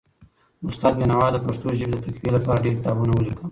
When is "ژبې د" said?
1.79-1.97